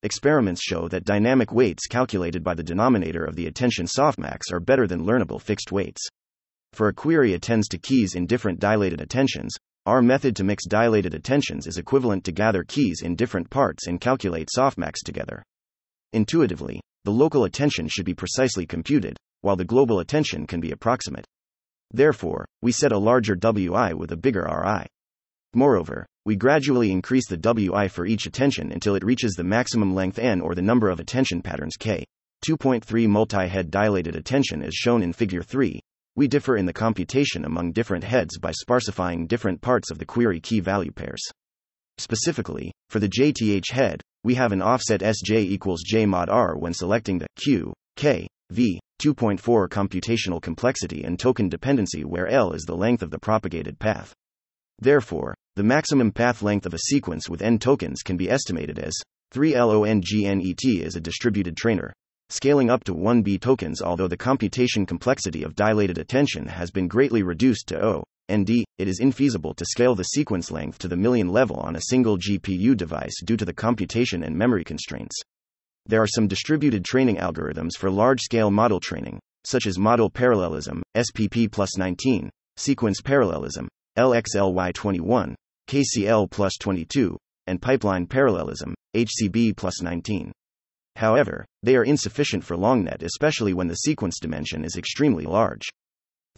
Experiments 0.03 0.63
show 0.63 0.89
that 0.89 1.05
dynamic 1.05 1.53
weights 1.53 1.87
calculated 1.87 2.43
by 2.43 2.55
the 2.55 2.63
denominator 2.63 3.25
of 3.25 3.37
the 3.37 3.47
attention 3.47 3.85
softmax 3.85 4.51
are 4.51 4.61
better 4.61 4.87
than 4.87 5.05
learnable 5.05 5.41
fixed 5.41 5.71
weights. 5.71 6.09
For 6.73 6.89
a 6.89 6.95
query 6.95 7.35
attends 7.35 7.69
to 7.69 7.79
keys 7.79 8.15
in 8.15 8.27
different 8.27 8.61
dilated 8.61 9.01
attentions, 9.01 9.55
our 9.87 10.01
method 10.01 10.37
to 10.37 10.45
mix 10.45 10.65
dilated 10.67 11.15
attentions 11.15 11.67
is 11.67 11.79
equivalent 11.79 12.25
to 12.25 12.33
gather 12.33 12.65
keys 12.65 13.03
in 13.03 13.17
different 13.17 13.51
parts 13.51 13.87
and 13.87 14.01
calculate 14.01 14.49
softmax 14.57 14.95
together. 15.05 15.43
Intuitively, 16.13 16.81
the 17.05 17.11
local 17.13 17.45
attention 17.45 17.87
should 17.89 18.05
be 18.05 18.15
precisely 18.15 18.67
computed, 18.67 19.17
while 19.43 19.57
the 19.57 19.65
global 19.65 20.01
attention 20.01 20.47
can 20.47 20.61
be 20.61 20.73
approximate. 20.73 21.25
Therefore, 21.93 22.45
we 22.63 22.73
set 22.73 22.93
a 22.93 22.99
larger 22.99 23.35
WI 23.37 23.95
with 23.95 24.13
a 24.13 24.17
bigger 24.17 24.43
RI. 24.43 24.87
Moreover, 25.55 26.07
we 26.25 26.37
gradually 26.37 26.91
increase 26.91 27.29
the 27.29 27.37
WI 27.37 27.89
for 27.89 28.07
each 28.07 28.27
attention 28.27 28.73
until 28.73 28.95
it 28.95 29.05
reaches 29.05 29.33
the 29.33 29.45
maximum 29.45 29.95
length 29.95 30.19
n 30.19 30.41
or 30.41 30.55
the 30.55 30.63
number 30.63 30.91
of 30.91 31.01
attention 31.01 31.43
patterns 31.43 31.77
k. 31.77 32.05
2.3 32.47 33.09
multi 33.09 33.49
head 33.49 33.71
dilated 33.71 34.17
attention 34.17 34.63
is 34.63 34.75
shown 34.75 35.03
in 35.03 35.13
Figure 35.13 35.43
3. 35.43 35.81
We 36.17 36.29
differ 36.29 36.57
in 36.57 36.67
the 36.67 36.73
computation 36.73 37.45
among 37.45 37.73
different 37.73 38.05
heads 38.05 38.39
by 38.39 38.53
sparsifying 38.53 39.29
different 39.29 39.61
parts 39.61 39.91
of 39.91 39.99
the 39.99 40.07
query 40.07 40.41
key 40.41 40.61
value 40.61 40.93
pairs. 40.93 41.23
Specifically, 41.99 42.73
for 42.89 42.99
the 42.99 43.09
JTH 43.09 43.71
head, 43.73 44.03
we 44.23 44.35
have 44.35 44.53
an 44.53 44.63
offset 44.63 45.01
Sj 45.01 45.41
equals 45.41 45.83
J 45.85 46.07
mod 46.07 46.29
R 46.29 46.57
when 46.57 46.75
selecting 46.75 47.19
the 47.19 47.27
Q, 47.37 47.73
K, 47.97 48.27
V, 48.51 48.81
2.4 49.01 49.69
computational 49.69 50.43
complexity 50.43 51.05
and 51.05 51.19
token 51.19 51.49
dependency 51.49 52.05
where 52.05 52.29
L 52.29 52.53
is 52.53 52.65
the 52.65 52.77
length 52.77 53.03
of 53.03 53.11
the 53.11 53.19
propagated 53.19 53.79
path. 53.79 54.13
Therefore, 54.79 55.35
the 55.57 55.63
maximum 55.63 56.13
path 56.13 56.43
length 56.43 56.67
of 56.67 56.75
a 56.75 56.79
sequence 56.79 57.29
with 57.29 57.43
n 57.43 57.59
tokens 57.59 58.03
can 58.03 58.17
be 58.17 58.31
estimated 58.31 58.79
as 58.79 58.95
3 59.33 59.55
LONGNET 59.55 60.65
is 60.65 60.97
a 60.97 61.01
distributed 61.01 61.57
trainer, 61.57 61.93
scaling 62.29 62.71
up 62.71 62.85
to 62.85 62.95
1B 62.95 63.41
tokens 63.41 63.81
although 63.81 64.09
the 64.09 64.17
computation 64.17 64.87
complexity 64.87 65.43
of 65.43 65.55
dilated 65.55 65.99
attention 65.99 66.47
has 66.47 66.71
been 66.71 66.89
greatly 66.89 67.23
reduced 67.23 67.69
to 67.69 67.85
O, 67.85 68.05
It 68.31 68.89
is 68.89 69.01
infeasible 69.01 69.57
to 69.57 69.65
scale 69.65 69.95
the 69.95 70.05
sequence 70.05 70.51
length 70.51 70.79
to 70.79 70.89
the 70.89 70.97
million 70.97 71.29
level 71.29 71.57
on 71.57 71.75
a 71.75 71.83
single 71.89 72.17
GPU 72.17 72.77
device 72.77 73.21
due 73.25 73.37
to 73.37 73.45
the 73.45 73.53
computation 73.53 74.23
and 74.23 74.37
memory 74.37 74.63
constraints. 74.63 75.17
There 75.87 76.01
are 76.01 76.07
some 76.07 76.29
distributed 76.29 76.85
training 76.85 77.17
algorithms 77.17 77.77
for 77.77 77.91
large 77.91 78.21
scale 78.21 78.51
model 78.51 78.79
training, 78.79 79.19
such 79.45 79.67
as 79.67 79.79
model 79.79 80.09
parallelism, 80.09 80.81
SPP 80.97 81.51
plus 81.51 81.77
19, 81.77 82.31
sequence 82.57 83.01
parallelism, 83.01 83.69
LXLY21, 83.99 85.35
KCL 85.69 86.31
plus 86.31 86.57
22, 86.61 87.17
and 87.49 87.61
pipeline 87.61 88.07
parallelism, 88.07 88.75
HCB 88.95 89.57
plus 89.57 89.83
19. 89.83 90.31
However, 90.97 91.45
they 91.63 91.75
are 91.75 91.85
insufficient 91.85 92.45
for 92.45 92.57
LongNet, 92.57 93.03
especially 93.03 93.55
when 93.55 93.67
the 93.67 93.75
sequence 93.75 94.21
dimension 94.21 94.65
is 94.65 94.77
extremely 94.77 95.25
large. 95.25 95.69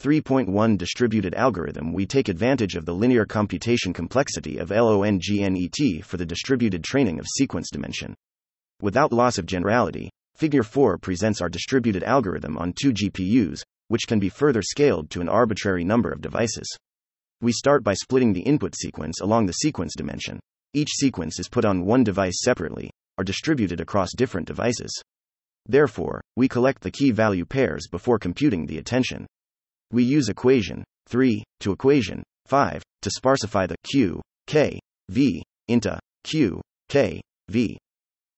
3.1 0.00 0.78
distributed 0.78 1.34
algorithm 1.34 1.92
we 1.92 2.06
take 2.06 2.28
advantage 2.28 2.74
of 2.76 2.86
the 2.86 2.94
linear 2.94 3.24
computation 3.24 3.92
complexity 3.92 4.58
of 4.58 4.70
LONGNET 4.70 6.04
for 6.04 6.16
the 6.16 6.26
distributed 6.26 6.82
training 6.82 7.18
of 7.18 7.26
sequence 7.26 7.70
dimension. 7.70 8.14
Without 8.80 9.12
loss 9.12 9.38
of 9.38 9.46
generality, 9.46 10.10
Figure 10.34 10.62
4 10.62 10.98
presents 10.98 11.40
our 11.40 11.48
distributed 11.48 12.02
algorithm 12.02 12.56
on 12.58 12.72
two 12.72 12.92
GPUs, 12.92 13.62
which 13.88 14.06
can 14.08 14.18
be 14.18 14.28
further 14.28 14.62
scaled 14.62 15.10
to 15.10 15.20
an 15.20 15.28
arbitrary 15.28 15.84
number 15.84 16.10
of 16.10 16.20
devices. 16.20 16.66
We 17.40 17.52
start 17.52 17.84
by 17.84 17.94
splitting 17.94 18.32
the 18.32 18.40
input 18.40 18.74
sequence 18.74 19.20
along 19.20 19.46
the 19.46 19.52
sequence 19.52 19.94
dimension. 19.94 20.40
Each 20.74 20.90
sequence 20.90 21.38
is 21.38 21.48
put 21.48 21.64
on 21.64 21.84
one 21.84 22.02
device 22.02 22.40
separately, 22.42 22.90
or 23.18 23.24
distributed 23.24 23.80
across 23.80 24.14
different 24.16 24.46
devices. 24.46 24.90
Therefore, 25.66 26.22
we 26.34 26.48
collect 26.48 26.82
the 26.82 26.90
key 26.90 27.10
value 27.10 27.44
pairs 27.44 27.86
before 27.90 28.18
computing 28.18 28.66
the 28.66 28.78
attention. 28.78 29.26
We 29.92 30.04
use 30.04 30.30
equation 30.30 30.82
3 31.08 31.44
to 31.60 31.72
equation 31.72 32.22
5 32.46 32.82
to 33.02 33.10
sparsify 33.10 33.68
the 33.68 33.76
q, 33.84 34.22
k, 34.46 34.80
v 35.10 35.42
into 35.68 35.98
q, 36.24 36.60
k, 36.88 37.20
v. 37.48 37.78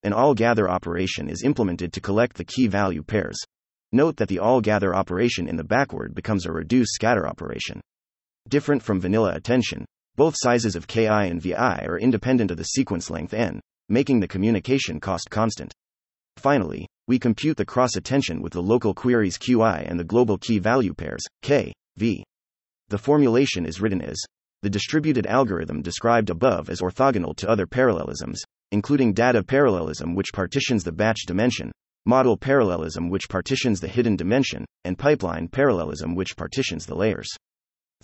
An 0.02 0.12
all 0.12 0.34
gather 0.34 0.68
operation 0.68 1.30
is 1.30 1.44
implemented 1.44 1.92
to 1.92 2.00
collect 2.00 2.37
the 2.37 2.44
key 2.44 2.66
value 2.66 3.02
pairs. 3.02 3.37
Note 3.92 4.16
that 4.16 4.28
the 4.28 4.40
all 4.40 4.61
gather 4.61 4.94
operation 4.94 5.49
in 5.49 5.56
the 5.56 5.62
backward 5.62 6.14
becomes 6.14 6.44
a 6.44 6.52
reduce 6.52 6.88
scatter 6.90 7.26
operation. 7.28 7.80
Different 8.49 8.82
from 8.82 9.00
vanilla 9.00 9.32
attention, 9.34 9.84
both 10.16 10.34
sizes 10.37 10.75
of 10.75 10.88
ki 10.88 11.06
and 11.06 11.40
vi 11.40 11.52
are 11.54 11.99
independent 11.99 12.50
of 12.50 12.56
the 12.56 12.64
sequence 12.64 13.11
length 13.11 13.32
n, 13.32 13.61
making 13.88 14.18
the 14.18 14.28
communication 14.28 14.99
cost 14.99 15.30
constant. 15.30 15.73
Finally, 16.37 16.87
we 17.06 17.18
compute 17.18 17.56
the 17.56 17.64
cross 17.64 17.96
attention 17.96 18.40
with 18.40 18.52
the 18.52 18.62
local 18.62 18.94
queries 18.94 19.38
qi 19.38 19.90
and 19.90 19.99
the 20.00 20.04
global 20.04 20.38
key 20.38 20.58
value 20.58 20.94
pairs, 20.94 21.23
k, 21.42 21.73
v. 21.96 22.25
The 22.88 22.99
formulation 22.99 23.66
is 23.66 23.80
written 23.80 24.00
as 24.00 24.16
the 24.62 24.70
distributed 24.70 25.26
algorithm 25.26 25.82
described 25.82 26.30
above 26.30 26.70
is 26.70 26.80
orthogonal 26.80 27.37
to 27.37 27.49
other 27.49 27.66
parallelisms, 27.66 28.42
including 28.73 29.12
data 29.12 29.42
parallelism, 29.42 30.14
which 30.14 30.32
partitions 30.32 30.84
the 30.84 30.92
batch 30.92 31.26
dimension, 31.26 31.70
model 32.06 32.37
parallelism, 32.37 33.11
which 33.11 33.28
partitions 33.28 33.80
the 33.80 33.88
hidden 33.88 34.16
dimension, 34.16 34.64
and 34.84 34.99
pipeline 34.99 35.49
parallelism, 35.49 36.14
which 36.14 36.37
partitions 36.37 36.87
the 36.87 36.94
layers. 36.94 37.28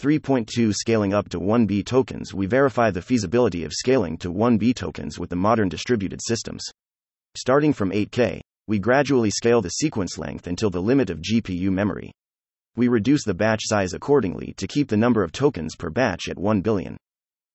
3.2 0.00 0.74
Scaling 0.74 1.14
up 1.14 1.28
to 1.30 1.40
1B 1.40 1.84
tokens, 1.84 2.32
we 2.34 2.46
verify 2.46 2.90
the 2.90 3.02
feasibility 3.02 3.64
of 3.64 3.72
scaling 3.72 4.16
to 4.18 4.32
1B 4.32 4.74
tokens 4.74 5.18
with 5.18 5.30
the 5.30 5.36
modern 5.36 5.68
distributed 5.68 6.20
systems. 6.22 6.62
Starting 7.36 7.72
from 7.72 7.90
8K, 7.90 8.40
we 8.70 8.78
gradually 8.78 9.30
scale 9.30 9.60
the 9.60 9.68
sequence 9.68 10.16
length 10.16 10.46
until 10.46 10.70
the 10.70 10.80
limit 10.80 11.10
of 11.10 11.20
GPU 11.20 11.72
memory. 11.72 12.12
We 12.76 12.86
reduce 12.86 13.24
the 13.24 13.34
batch 13.34 13.62
size 13.64 13.94
accordingly 13.94 14.54
to 14.58 14.68
keep 14.68 14.88
the 14.88 14.96
number 14.96 15.24
of 15.24 15.32
tokens 15.32 15.74
per 15.74 15.90
batch 15.90 16.28
at 16.28 16.38
1 16.38 16.60
billion. 16.60 16.96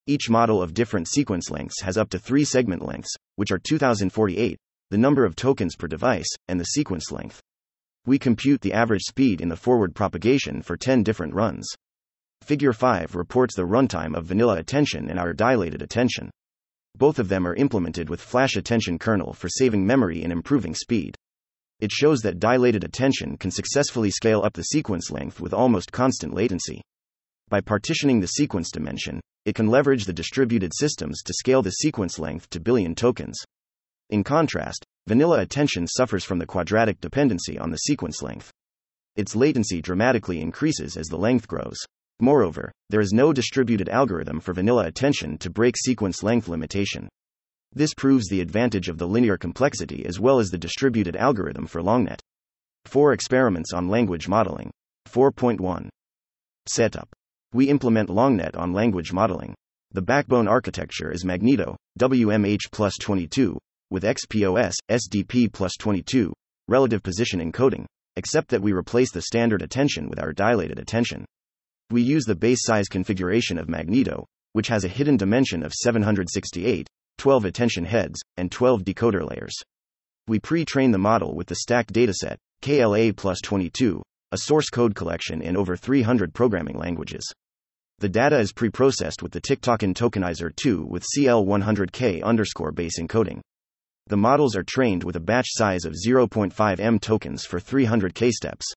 Each 0.07 0.29
model 0.29 0.61
of 0.61 0.73
different 0.73 1.07
sequence 1.07 1.49
lengths 1.49 1.81
has 1.83 1.97
up 1.97 2.09
to 2.09 2.19
three 2.19 2.43
segment 2.43 2.85
lengths, 2.85 3.15
which 3.37 3.49
are 3.53 3.57
2048, 3.57 4.57
the 4.89 4.97
number 4.97 5.23
of 5.23 5.37
tokens 5.37 5.77
per 5.77 5.87
device, 5.87 6.27
and 6.49 6.59
the 6.59 6.65
sequence 6.65 7.09
length. 7.13 7.39
We 8.05 8.19
compute 8.19 8.59
the 8.59 8.73
average 8.73 9.03
speed 9.03 9.39
in 9.39 9.47
the 9.47 9.55
forward 9.55 9.95
propagation 9.95 10.61
for 10.61 10.75
10 10.75 11.01
different 11.01 11.33
runs. 11.33 11.65
Figure 12.41 12.73
5 12.73 13.15
reports 13.15 13.55
the 13.55 13.61
runtime 13.61 14.17
of 14.17 14.25
vanilla 14.25 14.57
attention 14.57 15.09
and 15.09 15.17
our 15.17 15.31
dilated 15.31 15.81
attention 15.81 16.29
both 16.97 17.19
of 17.19 17.29
them 17.29 17.47
are 17.47 17.55
implemented 17.55 18.09
with 18.09 18.21
flash 18.21 18.55
attention 18.55 18.97
kernel 18.99 19.33
for 19.33 19.49
saving 19.49 19.85
memory 19.85 20.23
and 20.23 20.31
improving 20.31 20.75
speed. 20.75 21.15
It 21.79 21.91
shows 21.91 22.21
that 22.21 22.39
dilated 22.39 22.83
attention 22.83 23.37
can 23.37 23.51
successfully 23.51 24.09
scale 24.09 24.43
up 24.43 24.53
the 24.53 24.63
sequence 24.63 25.11
length 25.11 25.41
with 25.41 25.53
almost 25.53 25.91
constant 25.91 26.33
latency. 26.33 26.81
By 27.49 27.61
partitioning 27.61 28.21
the 28.21 28.27
sequence 28.27 28.71
dimension, 28.71 29.19
it 29.45 29.55
can 29.55 29.67
leverage 29.67 30.05
the 30.05 30.13
distributed 30.13 30.71
systems 30.73 31.21
to 31.23 31.33
scale 31.33 31.61
the 31.61 31.71
sequence 31.71 32.17
length 32.17 32.49
to 32.49 32.59
billion 32.59 32.95
tokens. 32.95 33.37
In 34.09 34.23
contrast, 34.23 34.85
vanilla 35.07 35.41
attention 35.41 35.87
suffers 35.87 36.23
from 36.23 36.39
the 36.39 36.45
quadratic 36.45 36.99
dependency 37.01 37.59
on 37.59 37.71
the 37.71 37.77
sequence 37.77 38.21
length. 38.21 38.51
Its 39.15 39.35
latency 39.35 39.81
dramatically 39.81 40.41
increases 40.41 40.97
as 40.97 41.07
the 41.07 41.17
length 41.17 41.47
grows. 41.47 41.77
Moreover, 42.19 42.71
there 42.89 43.01
is 43.01 43.11
no 43.11 43.33
distributed 43.33 43.89
algorithm 43.89 44.39
for 44.39 44.53
vanilla 44.53 44.85
attention 44.85 45.37
to 45.39 45.49
break 45.49 45.75
sequence 45.75 46.23
length 46.23 46.47
limitation. 46.47 47.09
This 47.73 47.93
proves 47.93 48.29
the 48.29 48.39
advantage 48.39 48.87
of 48.87 48.97
the 48.97 49.07
linear 49.07 49.37
complexity 49.37 50.05
as 50.05 50.19
well 50.19 50.39
as 50.39 50.49
the 50.49 50.57
distributed 50.57 51.17
algorithm 51.17 51.67
for 51.67 51.81
LongNet. 51.81 52.19
4 52.85 53.11
Experiments 53.11 53.73
on 53.73 53.89
language 53.89 54.29
modeling. 54.29 54.71
4.1 55.09 55.89
Setup. 56.67 57.09
We 57.53 57.67
implement 57.67 58.09
LongNet 58.09 58.57
on 58.57 58.71
language 58.71 59.11
modeling. 59.11 59.53
The 59.91 60.01
backbone 60.01 60.47
architecture 60.47 61.11
is 61.11 61.25
Magneto, 61.25 61.75
WMH 61.99 62.71
plus 62.71 62.97
22, 63.01 63.57
with 63.91 64.03
XPOS, 64.03 64.73
SDP 64.89 65.51
plus 65.51 65.73
22, 65.77 66.33
relative 66.67 67.03
position 67.03 67.39
encoding, 67.39 67.85
except 68.15 68.49
that 68.49 68.61
we 68.61 68.71
replace 68.71 69.11
the 69.11 69.21
standard 69.21 69.61
attention 69.61 70.09
with 70.09 70.19
our 70.19 70.33
dilated 70.33 70.79
attention. 70.79 71.25
We 71.91 72.01
use 72.01 72.25
the 72.25 72.35
base 72.35 72.63
size 72.63 72.87
configuration 72.87 73.59
of 73.59 73.69
Magneto, 73.69 74.25
which 74.53 74.69
has 74.69 74.85
a 74.85 74.89
hidden 74.89 75.17
dimension 75.17 75.61
of 75.61 75.73
768, 75.73 76.87
12 77.17 77.45
attention 77.45 77.85
heads, 77.85 78.19
and 78.37 78.51
12 78.51 78.83
decoder 78.83 79.29
layers. 79.29 79.53
We 80.27 80.39
pre 80.39 80.65
train 80.65 80.89
the 80.91 80.97
model 80.97 81.35
with 81.35 81.45
the 81.45 81.55
stacked 81.55 81.93
dataset, 81.93 82.37
KLA 82.63 83.13
plus 83.13 83.39
22, 83.41 84.01
a 84.31 84.37
source 84.37 84.69
code 84.69 84.95
collection 84.95 85.41
in 85.41 85.55
over 85.55 85.75
300 85.75 86.33
programming 86.33 86.77
languages. 86.77 87.23
The 87.99 88.09
data 88.09 88.39
is 88.39 88.51
pre-processed 88.51 89.21
with 89.21 89.31
the 89.31 89.39
tiktoken 89.39 89.93
Tokenizer 89.93 90.53
2 90.55 90.85
with 90.85 91.05
CL100K 91.15 92.23
underscore 92.23 92.71
base 92.71 92.99
encoding. 92.99 93.41
The 94.07 94.17
models 94.17 94.55
are 94.55 94.63
trained 94.63 95.03
with 95.03 95.15
a 95.15 95.21
batch 95.21 95.47
size 95.49 95.85
of 95.85 95.93
0.5 95.93 96.79
M 96.79 96.99
tokens 96.99 97.45
for 97.45 97.59
300K 97.59 98.31
steps. 98.31 98.73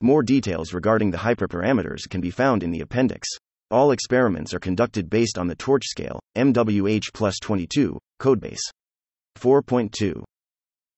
More 0.00 0.22
details 0.22 0.72
regarding 0.72 1.10
the 1.10 1.18
hyperparameters 1.18 2.08
can 2.08 2.20
be 2.20 2.30
found 2.30 2.62
in 2.62 2.70
the 2.70 2.82
appendix. 2.82 3.26
All 3.72 3.90
experiments 3.90 4.54
are 4.54 4.60
conducted 4.60 5.10
based 5.10 5.36
on 5.36 5.48
the 5.48 5.56
TorchScale, 5.56 6.20
MWH 6.36 7.12
plus 7.12 7.40
22, 7.40 7.98
codebase. 8.20 8.60
4.2 9.36 10.22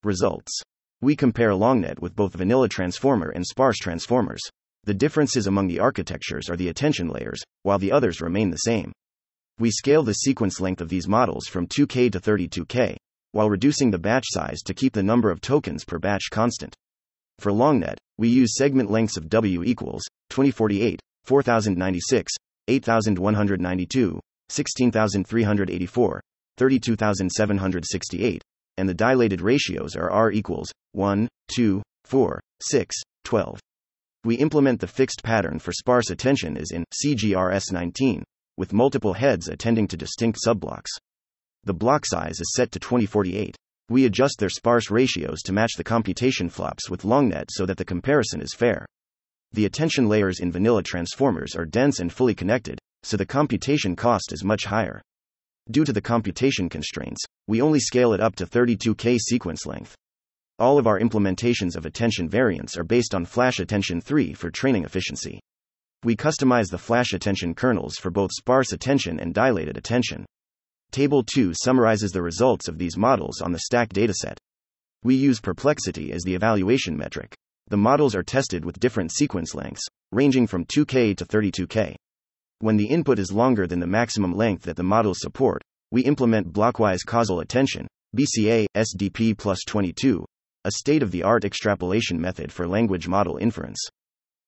Results. 0.05 0.61
We 1.01 1.17
compare 1.17 1.53
LongNet 1.53 1.99
with 2.01 2.15
both 2.15 2.35
vanilla 2.35 2.69
transformer 2.69 3.31
and 3.31 3.47
sparse 3.47 3.79
transformers. 3.79 4.43
The 4.85 4.93
differences 4.93 5.47
among 5.47 5.69
the 5.69 5.81
architectures 5.81 6.51
are 6.51 6.57
the 6.57 6.69
attention 6.69 7.09
layers, 7.09 7.43
while 7.63 7.79
the 7.79 7.93
others 7.93 8.21
remain 8.21 8.51
the 8.51 8.59
same. 8.59 8.93
We 9.59 9.71
scale 9.71 10.03
the 10.03 10.13
sequence 10.13 10.61
length 10.61 10.83
of 10.83 10.91
these 10.91 11.09
models 11.09 11.47
from 11.47 11.67
2K 11.67 12.13
to 12.13 12.21
32K, 12.21 12.97
while 13.33 13.49
reducing 13.49 13.91
the 13.91 13.99
batch 13.99 14.27
size 14.29 14.61
to 14.67 14.75
keep 14.75 14.93
the 14.93 15.03
number 15.03 15.31
of 15.31 15.41
tokens 15.41 15.87
per 15.87 15.99
batch 15.99 16.29
constant. 16.31 16.75
For 17.41 17.51
LongNet, 17.53 17.97
we 18.19 18.29
use 18.29 18.55
segment 18.55 18.91
lengths 18.91 19.17
of 19.17 19.31
W 19.31 19.63
equals 19.65 20.03
2048, 20.29 21.01
4096, 21.25 22.35
8192, 22.69 24.21
16384, 24.51 26.21
32768, 26.59 28.43
and 28.77 28.87
the 28.87 28.93
dilated 28.93 29.41
ratios 29.41 29.97
are 29.97 30.11
R 30.11 30.31
equals 30.31 30.71
1, 30.93 31.29
2, 31.57 31.83
4, 32.05 32.41
6, 32.61 32.97
12. 33.25 33.59
We 34.23 34.35
implement 34.35 34.79
the 34.79 34.87
fixed 34.87 35.23
pattern 35.23 35.59
for 35.59 35.73
sparse 35.73 36.11
attention 36.11 36.59
as 36.59 36.73
in 36.73 36.85
CGRS 37.03 37.73
19, 37.73 38.23
with 38.59 38.75
multiple 38.75 39.15
heads 39.15 39.49
attending 39.49 39.89
to 39.89 39.97
distinct 39.97 40.41
subblocks. 40.47 40.91
The 41.65 41.73
block 41.73 42.05
size 42.05 42.39
is 42.39 42.53
set 42.55 42.71
to 42.73 42.79
2048 42.79 43.57
we 43.91 44.07
adjust 44.07 44.37
their 44.39 44.49
sparse 44.49 44.91
ratios 44.91 45.43
to 45.43 45.53
match 45.53 45.73
the 45.77 45.85
computation 45.85 46.49
flops 46.49 46.89
with 46.89 47.03
LongNet 47.03 47.47
so 47.51 47.67
that 47.67 47.77
the 47.77 47.85
comparison 47.85 48.41
is 48.41 48.55
fair. 48.57 48.87
The 49.53 49.67
attention 49.67 50.09
layers 50.09 50.39
in 50.39 50.53
vanilla 50.53 50.85
transformers 50.85 51.57
are 51.57 51.67
dense 51.67 51.99
and 51.99 52.13
fully 52.13 52.35
connected, 52.35 52.79
so 53.03 53.17
the 53.17 53.27
computation 53.27 53.97
cost 53.97 54.33
is 54.33 54.45
much 54.45 54.65
higher. 54.65 55.03
Due 55.71 55.85
to 55.85 55.93
the 55.93 56.01
computation 56.01 56.69
constraints, 56.69 57.21
we 57.49 57.61
only 57.61 57.81
scale 57.81 58.13
it 58.13 58.21
up 58.21 58.37
to 58.37 58.47
32K 58.47 59.19
sequence 59.19 59.67
length. 59.67 59.97
All 60.61 60.79
of 60.79 60.87
our 60.87 61.01
implementations 61.01 61.75
of 61.75 61.85
attention 61.85 62.29
variants 62.29 62.77
are 62.77 62.85
based 62.85 63.15
on 63.15 63.25
Flash 63.25 63.59
Attention 63.59 64.01
3 64.01 64.35
for 64.35 64.51
training 64.51 64.85
efficiency. 64.85 65.41
We 66.05 66.17
customize 66.17 66.71
the 66.71 66.79
flash 66.79 67.13
attention 67.13 67.55
kernels 67.55 67.97
for 67.97 68.11
both 68.11 68.31
sparse 68.33 68.73
attention 68.73 69.19
and 69.19 69.35
dilated 69.35 69.77
attention. 69.77 70.27
Table 70.91 71.23
2 71.23 71.53
summarizes 71.55 72.11
the 72.11 72.23
results 72.23 72.67
of 72.67 72.77
these 72.77 72.97
models 72.97 73.41
on 73.41 73.53
the 73.53 73.61
stack 73.61 73.93
dataset. 73.93 74.37
We 75.05 75.15
use 75.15 75.41
perplexity 75.41 76.13
as 76.13 76.23
the 76.25 76.35
evaluation 76.35 76.97
metric. 76.97 77.33
The 77.69 77.77
models 77.77 78.17
are 78.17 78.25
tested 78.25 78.65
with 78.65 78.81
different 78.81 79.13
sequence 79.13 79.55
lengths, 79.55 79.87
ranging 80.11 80.49
from 80.49 80.65
2K 80.65 81.17
to 81.17 81.25
32K. 81.25 81.95
When 82.59 82.77
the 82.77 82.89
input 82.89 83.21
is 83.21 83.31
longer 83.31 83.69
than 83.69 83.79
the 83.79 83.87
maximum 83.87 84.35
length 84.35 84.65
that 84.65 84.77
the 84.77 84.83
models 84.83 85.19
support, 85.21 85.63
we 85.93 86.03
implement 86.03 86.53
blockwise 86.53 87.05
causal 87.05 87.39
attention, 87.39 87.87
BCA, 88.17 88.67
SDP 88.77 89.39
plus 89.39 89.61
22, 89.69 90.25
a 90.65 90.73
state 90.73 91.05
of 91.05 91.13
the 91.13 91.23
art 91.23 91.45
extrapolation 91.45 92.21
method 92.21 92.51
for 92.51 92.67
language 92.67 93.07
model 93.07 93.37
inference. 93.37 93.81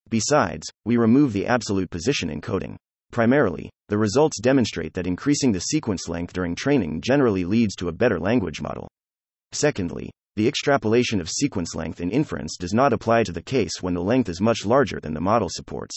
Besides, 0.08 0.66
we 0.84 0.96
remove 0.96 1.32
the 1.32 1.46
absolute 1.46 1.88
position 1.88 2.28
encoding. 2.28 2.76
Primarily, 3.12 3.68
the 3.88 3.98
results 3.98 4.40
demonstrate 4.40 4.94
that 4.94 5.06
increasing 5.06 5.52
the 5.52 5.60
sequence 5.60 6.08
length 6.08 6.32
during 6.32 6.54
training 6.54 7.02
generally 7.02 7.44
leads 7.44 7.74
to 7.76 7.88
a 7.88 7.92
better 7.92 8.18
language 8.18 8.62
model. 8.62 8.88
Secondly, 9.52 10.10
the 10.34 10.48
extrapolation 10.48 11.20
of 11.20 11.28
sequence 11.28 11.74
length 11.74 12.00
in 12.00 12.10
inference 12.10 12.56
does 12.58 12.72
not 12.72 12.94
apply 12.94 13.22
to 13.24 13.32
the 13.32 13.42
case 13.42 13.82
when 13.82 13.92
the 13.92 14.02
length 14.02 14.30
is 14.30 14.40
much 14.40 14.64
larger 14.64 14.98
than 14.98 15.12
the 15.12 15.20
model 15.20 15.48
supports. 15.50 15.94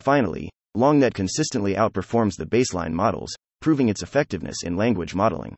Finally, 0.00 0.50
LongNet 0.76 1.14
consistently 1.14 1.76
outperforms 1.76 2.36
the 2.36 2.44
baseline 2.44 2.92
models, 2.92 3.32
proving 3.62 3.88
its 3.88 4.02
effectiveness 4.02 4.64
in 4.64 4.76
language 4.76 5.14
modeling. 5.14 5.56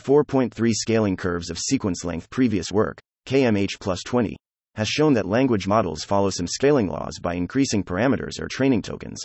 4.3 0.00 0.70
Scaling 0.72 1.16
curves 1.16 1.50
of 1.50 1.58
sequence 1.58 2.04
length 2.04 2.30
Previous 2.30 2.70
work, 2.70 3.00
KMH 3.26 3.80
plus 3.80 4.04
20, 4.04 4.36
has 4.76 4.86
shown 4.86 5.14
that 5.14 5.26
language 5.26 5.66
models 5.66 6.04
follow 6.04 6.30
some 6.30 6.46
scaling 6.46 6.86
laws 6.86 7.18
by 7.20 7.34
increasing 7.34 7.82
parameters 7.82 8.40
or 8.40 8.46
training 8.46 8.82
tokens. 8.82 9.24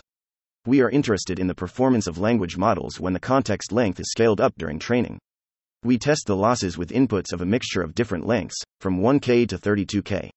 We 0.67 0.81
are 0.81 0.89
interested 0.89 1.39
in 1.39 1.47
the 1.47 1.55
performance 1.55 2.07
of 2.07 2.17
language 2.17 2.57
models 2.57 2.99
when 2.99 3.13
the 3.13 3.21
context 3.21 3.71
length 3.71 4.01
is 4.01 4.11
scaled 4.11 4.41
up 4.41 4.53
during 4.57 4.79
training. 4.79 5.17
We 5.85 5.97
test 5.97 6.23
the 6.25 6.35
losses 6.35 6.77
with 6.77 6.91
inputs 6.91 7.31
of 7.31 7.39
a 7.39 7.45
mixture 7.45 7.81
of 7.81 7.95
different 7.95 8.25
lengths, 8.25 8.61
from 8.81 8.99
1K 8.99 9.47
to 9.47 9.57
32K. 9.57 10.29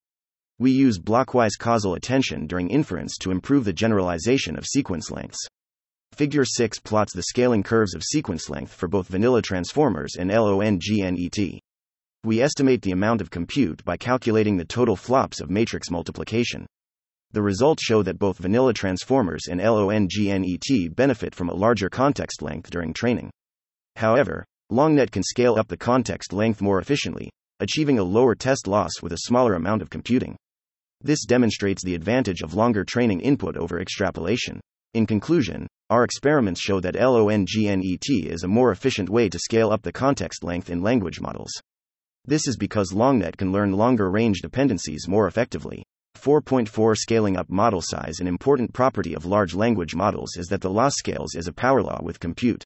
We 0.60 0.70
use 0.70 1.00
blockwise 1.00 1.56
causal 1.56 1.94
attention 1.94 2.46
during 2.46 2.70
inference 2.70 3.16
to 3.22 3.32
improve 3.32 3.64
the 3.64 3.72
generalization 3.72 4.56
of 4.56 4.66
sequence 4.66 5.10
lengths. 5.10 5.44
Figure 6.12 6.44
6 6.44 6.78
plots 6.78 7.12
the 7.12 7.24
scaling 7.24 7.64
curves 7.64 7.96
of 7.96 8.04
sequence 8.04 8.48
length 8.48 8.72
for 8.72 8.86
both 8.86 9.08
vanilla 9.08 9.42
transformers 9.42 10.14
and 10.14 10.30
LONGNET. 10.30 11.58
We 12.22 12.40
estimate 12.40 12.82
the 12.82 12.92
amount 12.92 13.20
of 13.20 13.30
compute 13.30 13.84
by 13.84 13.96
calculating 13.96 14.58
the 14.58 14.64
total 14.64 14.94
flops 14.94 15.40
of 15.40 15.50
matrix 15.50 15.90
multiplication. 15.90 16.66
The 17.32 17.42
results 17.42 17.84
show 17.84 18.02
that 18.02 18.18
both 18.18 18.38
vanilla 18.38 18.74
transformers 18.74 19.42
and 19.48 19.60
LONGNET 19.60 20.96
benefit 20.96 21.32
from 21.32 21.48
a 21.48 21.54
larger 21.54 21.88
context 21.88 22.42
length 22.42 22.70
during 22.70 22.92
training. 22.92 23.30
However, 23.94 24.44
LongNet 24.72 25.12
can 25.12 25.22
scale 25.22 25.54
up 25.56 25.68
the 25.68 25.76
context 25.76 26.32
length 26.32 26.60
more 26.60 26.80
efficiently, 26.80 27.30
achieving 27.60 28.00
a 28.00 28.04
lower 28.04 28.34
test 28.34 28.66
loss 28.66 29.00
with 29.00 29.12
a 29.12 29.26
smaller 29.26 29.54
amount 29.54 29.80
of 29.80 29.90
computing. 29.90 30.36
This 31.02 31.24
demonstrates 31.24 31.84
the 31.84 31.94
advantage 31.94 32.42
of 32.42 32.54
longer 32.54 32.84
training 32.84 33.20
input 33.20 33.56
over 33.56 33.80
extrapolation. 33.80 34.60
In 34.94 35.06
conclusion, 35.06 35.68
our 35.88 36.02
experiments 36.02 36.60
show 36.60 36.80
that 36.80 36.96
LONGNET 36.96 38.26
is 38.26 38.42
a 38.42 38.48
more 38.48 38.72
efficient 38.72 39.08
way 39.08 39.28
to 39.28 39.38
scale 39.38 39.70
up 39.70 39.82
the 39.82 39.92
context 39.92 40.42
length 40.42 40.68
in 40.68 40.82
language 40.82 41.20
models. 41.20 41.52
This 42.24 42.48
is 42.48 42.56
because 42.56 42.92
LongNet 42.92 43.36
can 43.36 43.52
learn 43.52 43.72
longer 43.72 44.10
range 44.10 44.40
dependencies 44.42 45.06
more 45.06 45.28
effectively. 45.28 45.84
4.4 46.20 46.96
Scaling 46.96 47.36
up 47.38 47.48
model 47.48 47.80
size 47.80 48.20
An 48.20 48.26
important 48.26 48.74
property 48.74 49.14
of 49.14 49.24
large 49.24 49.54
language 49.54 49.94
models 49.94 50.36
is 50.36 50.48
that 50.48 50.60
the 50.60 50.68
loss 50.68 50.92
scales 50.96 51.34
as 51.34 51.46
a 51.46 51.52
power 51.52 51.82
law 51.82 51.98
with 52.02 52.20
compute. 52.20 52.62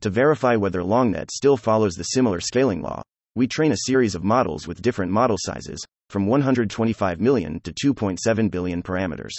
To 0.00 0.10
verify 0.10 0.56
whether 0.56 0.80
LongNet 0.80 1.30
still 1.30 1.58
follows 1.58 1.94
the 1.94 2.04
similar 2.04 2.40
scaling 2.40 2.80
law, 2.80 3.02
we 3.34 3.46
train 3.46 3.72
a 3.72 3.84
series 3.86 4.14
of 4.14 4.24
models 4.24 4.66
with 4.66 4.80
different 4.80 5.12
model 5.12 5.36
sizes, 5.38 5.84
from 6.08 6.26
125 6.26 7.20
million 7.20 7.60
to 7.60 7.72
2.7 7.72 8.50
billion 8.50 8.82
parameters. 8.82 9.32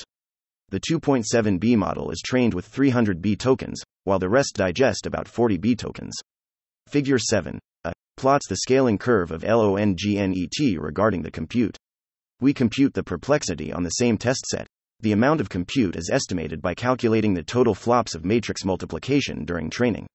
The 0.70 0.80
2.7B 0.80 1.76
model 1.76 2.12
is 2.12 2.22
trained 2.24 2.54
with 2.54 2.66
300 2.66 3.20
B 3.20 3.36
tokens, 3.36 3.82
while 4.04 4.20
the 4.20 4.30
rest 4.30 4.54
digest 4.54 5.08
about 5.08 5.28
40 5.28 5.58
B 5.58 5.76
tokens. 5.76 6.14
Figure 6.88 7.18
7 7.18 7.58
a, 7.86 7.94
plots 8.16 8.48
the 8.48 8.58
scaling 8.58 9.00
curve 9.00 9.32
of 9.32 9.42
LONGNET 9.42 10.78
regarding 10.80 11.24
the 11.24 11.32
compute. 11.32 11.78
We 12.42 12.54
compute 12.54 12.94
the 12.94 13.04
perplexity 13.04 13.74
on 13.74 13.84
the 13.84 13.90
same 13.90 14.18
test 14.18 14.46
set. 14.46 14.66
The 15.02 15.12
amount 15.12 15.42
of 15.42 15.50
compute 15.50 15.98
is 15.98 16.10
estimated 16.12 16.62
by 16.62 16.74
calculating 16.74 17.34
the 17.34 17.44
total 17.44 17.76
flops 17.76 18.16
of 18.16 18.24
matrix 18.24 18.64
multiplication 18.64 19.44
during 19.44 19.70
training. 19.70 20.08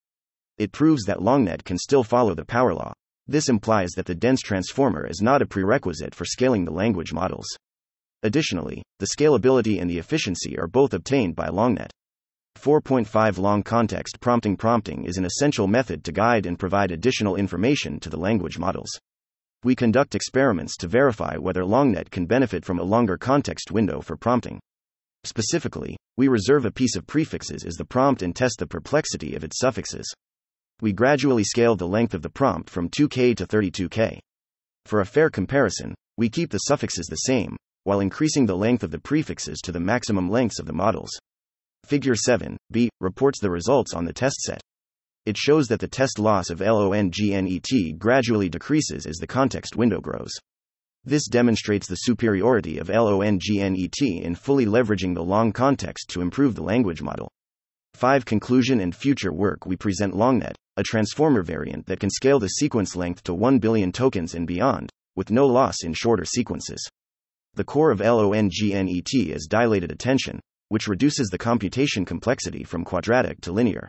It 0.57 0.73
proves 0.73 1.05
that 1.05 1.19
LongNet 1.19 1.65
can 1.65 1.77
still 1.77 2.03
follow 2.03 2.35
the 2.35 2.45
power 2.45 2.73
law. 2.73 2.95
This 3.27 3.49
implies 3.49 3.91
that 3.93 4.07
the 4.07 4.15
dense 4.15 4.41
transformer 4.41 5.07
is 5.07 5.21
not 5.21 5.43
a 5.43 5.47
prerequisite 5.47 6.15
for 6.15 6.25
scaling 6.25 6.65
the 6.65 6.71
language 6.71 7.13
models. 7.13 7.47
Additionally, 8.23 8.83
the 9.01 9.09
scalability 9.19 9.81
and 9.81 9.91
the 9.91 9.99
efficiency 9.99 10.59
are 10.59 10.67
both 10.67 10.95
obtained 10.95 11.37
by 11.37 11.49
LongNet. 11.49 11.91
4.5 12.59 13.37
Long 13.37 13.63
context 13.63 14.19
prompting 14.21 14.57
Prompting 14.57 15.05
is 15.05 15.19
an 15.19 15.27
essential 15.27 15.67
method 15.67 16.05
to 16.05 16.13
guide 16.13 16.47
and 16.47 16.59
provide 16.59 16.91
additional 16.91 17.37
information 17.37 18.01
to 18.01 18.09
the 18.09 18.17
language 18.17 18.59
models. 18.59 18.89
We 19.65 19.75
conduct 19.75 20.15
experiments 20.15 20.77
to 20.77 20.87
verify 20.87 21.37
whether 21.37 21.63
LongNet 21.63 22.11
can 22.11 22.27
benefit 22.27 22.65
from 22.65 22.79
a 22.79 22.85
longer 22.85 23.17
context 23.17 23.73
window 23.73 24.01
for 24.01 24.17
prompting. 24.17 24.61
Specifically, 25.25 25.97
we 26.17 26.29
reserve 26.29 26.65
a 26.65 26.71
piece 26.71 26.95
of 26.95 27.07
prefixes 27.07 27.65
as 27.65 27.75
the 27.75 27.85
prompt 27.85 28.23
and 28.23 28.37
test 28.37 28.61
the 28.61 28.67
perplexity 28.67 29.35
of 29.35 29.43
its 29.43 29.59
suffixes 29.59 30.15
we 30.81 30.93
gradually 30.93 31.45
scale 31.45 31.77
the 31.77 31.87
length 31.87 32.15
of 32.15 32.23
the 32.23 32.29
prompt 32.29 32.69
from 32.69 32.91
2K 32.91 33.37
to 33.37 33.47
32K. 33.47 34.19
For 34.87 35.01
a 35.01 35.07
fair 35.07 35.31
comparison, 35.31 35.95
we 36.17 36.29
keep 36.29 36.51
the 36.51 36.59
suffixes 36.59 37.07
the 37.07 37.17
same, 37.17 37.57
while 37.85 38.01
increasing 38.01 38.45
the 38.45 38.57
length 38.57 38.83
of 38.83 38.91
the 38.91 38.99
prefixes 38.99 39.61
to 39.63 39.73
the 39.73 39.81
maximum 39.81 40.29
lengths 40.29 40.59
of 40.59 40.67
the 40.67 40.73
models. 40.73 41.11
Figure 41.87 42.17
7, 42.17 42.57
B, 42.71 42.91
reports 43.01 43.41
the 43.41 43.51
results 43.51 43.95
on 43.95 44.05
the 44.05 44.13
test 44.13 44.41
set. 44.41 44.61
It 45.27 45.39
shows 45.39 45.69
that 45.69 45.81
the 45.81 45.89
test 45.89 46.19
loss 46.19 46.51
of 46.51 46.61
LONGNET 46.61 47.99
gradually 47.99 48.51
decreases 48.51 49.07
as 49.07 49.17
the 49.17 49.27
context 49.27 49.75
window 49.75 50.01
grows. 50.01 50.33
This 51.03 51.29
demonstrates 51.29 51.87
the 51.87 51.97
superiority 51.97 52.79
of 52.79 52.89
LONGNET 52.89 54.03
in 54.03 54.35
fully 54.35 54.67
leveraging 54.67 55.15
the 55.15 55.23
long 55.23 55.53
context 55.53 56.09
to 56.11 56.21
improve 56.21 56.55
the 56.55 56.63
language 56.63 57.01
model. 57.01 57.31
5. 57.95 58.25
Conclusion 58.25 58.81
and 58.81 58.95
future 58.95 59.33
work 59.33 59.65
We 59.65 59.77
present 59.77 60.15
LongNet, 60.15 60.57
a 60.77 60.83
transformer 60.83 61.43
variant 61.43 61.87
that 61.87 62.01
can 62.01 62.11
scale 62.11 62.39
the 62.39 62.49
sequence 62.49 62.97
length 62.97 63.23
to 63.23 63.33
1 63.33 63.59
billion 63.61 63.93
tokens 63.93 64.35
and 64.35 64.47
beyond, 64.47 64.91
with 65.17 65.31
no 65.31 65.47
loss 65.47 65.85
in 65.85 65.95
shorter 65.95 66.25
sequences. 66.25 66.87
The 67.55 67.65
core 67.65 67.93
of 67.93 68.01
LONGNET 68.01 69.15
is 69.31 69.47
dilated 69.49 69.93
attention, 69.93 70.41
which 70.69 70.89
reduces 70.89 71.29
the 71.29 71.39
computation 71.39 72.05
complexity 72.05 72.65
from 72.65 72.85
quadratic 72.85 73.41
to 73.43 73.53
linear. 73.53 73.89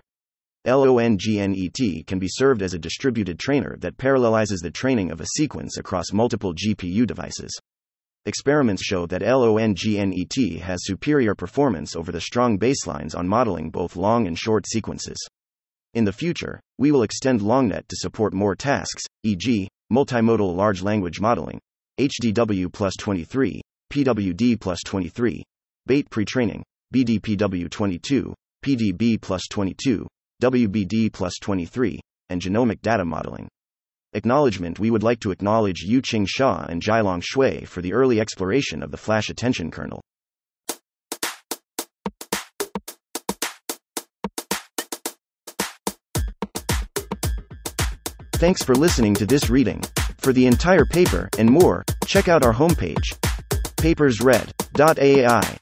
LONGNET 0.65 2.07
can 2.07 2.17
be 2.17 2.27
served 2.27 2.63
as 2.63 2.73
a 2.73 2.79
distributed 2.79 3.37
trainer 3.37 3.77
that 3.81 3.97
parallelizes 3.97 4.61
the 4.61 4.71
training 4.71 5.11
of 5.11 5.21
a 5.21 5.27
sequence 5.35 5.77
across 5.77 6.11
multiple 6.11 6.55
GPU 6.55 7.05
devices. 7.05 7.55
Experiments 8.25 8.83
show 8.83 9.05
that 9.05 9.21
LONGNET 9.21 10.59
has 10.61 10.79
superior 10.83 11.35
performance 11.35 11.95
over 11.95 12.11
the 12.11 12.19
strong 12.19 12.57
baselines 12.57 13.15
on 13.15 13.27
modeling 13.27 13.69
both 13.69 13.95
long 13.95 14.25
and 14.25 14.39
short 14.39 14.65
sequences. 14.67 15.17
In 15.93 16.03
the 16.03 16.11
future, 16.11 16.59
we 16.79 16.91
will 16.91 17.03
extend 17.03 17.41
LongNet 17.41 17.87
to 17.87 17.95
support 17.95 18.33
more 18.33 18.55
tasks, 18.55 19.03
e.g., 19.23 19.69
multimodal 19.93 20.55
large 20.55 20.81
language 20.81 21.21
modeling, 21.21 21.59
HDW 21.99 22.73
plus 22.73 22.95
23, 22.97 23.61
PWD 23.93 24.59
plus 24.59 24.79
23, 24.83 25.43
BEiT 25.85 26.09
pre-training, 26.09 26.63
BDPW22, 26.93 28.33
PDB 28.65 29.21
plus 29.21 29.43
22, 29.49 30.07
WBD 30.41 31.13
plus 31.13 31.33
23, 31.41 32.01
and 32.29 32.41
genomic 32.41 32.81
data 32.81 33.05
modeling. 33.05 33.47
Acknowledgement 34.13 34.79
We 34.79 34.91
would 34.91 35.03
like 35.03 35.19
to 35.21 35.31
acknowledge 35.31 35.85
Yuqing 35.87 36.27
Xia 36.27 36.67
and 36.69 36.81
Jilong 36.81 37.21
Xue 37.21 37.67
for 37.67 37.81
the 37.81 37.93
early 37.93 38.19
exploration 38.19 38.83
of 38.83 38.91
the 38.91 38.97
flash 38.97 39.29
attention 39.29 39.71
kernel. 39.71 40.01
Thanks 48.33 48.63
for 48.63 48.75
listening 48.75 49.13
to 49.15 49.25
this 49.25 49.49
reading. 49.49 49.81
For 50.17 50.33
the 50.33 50.45
entire 50.45 50.85
paper 50.85 51.29
and 51.37 51.49
more, 51.49 51.85
check 52.05 52.27
out 52.27 52.43
our 52.43 52.53
homepage, 52.53 53.17
papersread.ai. 53.77 55.57